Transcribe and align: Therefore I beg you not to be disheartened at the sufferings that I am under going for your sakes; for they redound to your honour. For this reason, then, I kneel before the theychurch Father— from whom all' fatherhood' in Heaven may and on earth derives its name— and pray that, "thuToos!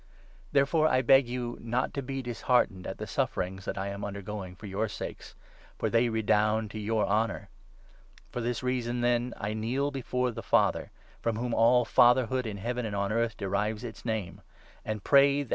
Therefore 0.51 0.87
I 0.87 1.03
beg 1.03 1.27
you 1.27 1.59
not 1.61 1.93
to 1.93 2.01
be 2.01 2.23
disheartened 2.23 2.87
at 2.87 2.97
the 2.97 3.05
sufferings 3.05 3.65
that 3.65 3.77
I 3.77 3.89
am 3.89 4.03
under 4.03 4.23
going 4.23 4.55
for 4.55 4.65
your 4.65 4.87
sakes; 4.87 5.35
for 5.77 5.91
they 5.91 6.09
redound 6.09 6.71
to 6.71 6.79
your 6.79 7.05
honour. 7.05 7.49
For 8.31 8.41
this 8.41 8.63
reason, 8.63 9.01
then, 9.01 9.35
I 9.37 9.53
kneel 9.53 9.91
before 9.91 10.31
the 10.31 10.41
theychurch 10.41 10.45
Father— 10.47 10.91
from 11.21 11.35
whom 11.35 11.53
all' 11.53 11.85
fatherhood' 11.85 12.47
in 12.47 12.57
Heaven 12.57 12.81
may 12.81 12.87
and 12.87 12.95
on 12.95 13.11
earth 13.11 13.37
derives 13.37 13.83
its 13.83 14.03
name— 14.03 14.41
and 14.83 15.03
pray 15.03 15.43
that, 15.43 15.49
"thuToos! 15.49 15.49